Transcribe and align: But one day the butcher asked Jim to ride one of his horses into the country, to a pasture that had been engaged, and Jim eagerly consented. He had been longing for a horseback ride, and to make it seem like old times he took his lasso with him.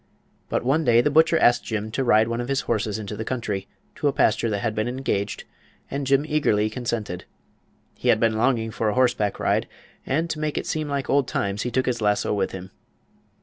But 0.49 0.63
one 0.65 0.83
day 0.83 0.99
the 1.01 1.11
butcher 1.11 1.37
asked 1.37 1.63
Jim 1.63 1.91
to 1.91 2.03
ride 2.03 2.27
one 2.27 2.41
of 2.41 2.47
his 2.47 2.61
horses 2.61 2.97
into 2.97 3.15
the 3.15 3.23
country, 3.23 3.67
to 3.97 4.07
a 4.07 4.11
pasture 4.11 4.49
that 4.49 4.61
had 4.61 4.73
been 4.73 4.87
engaged, 4.87 5.43
and 5.91 6.07
Jim 6.07 6.25
eagerly 6.27 6.71
consented. 6.71 7.25
He 7.93 8.07
had 8.09 8.19
been 8.19 8.33
longing 8.35 8.71
for 8.71 8.89
a 8.89 8.95
horseback 8.95 9.39
ride, 9.39 9.67
and 10.03 10.27
to 10.31 10.39
make 10.39 10.57
it 10.57 10.65
seem 10.65 10.87
like 10.89 11.07
old 11.07 11.27
times 11.27 11.61
he 11.61 11.69
took 11.69 11.85
his 11.85 12.01
lasso 12.01 12.33
with 12.33 12.51
him. 12.51 12.71